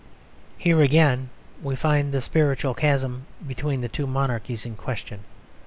[0.57, 1.29] Here again
[1.61, 5.19] we find the spiritual chasm between the two monarchies in question.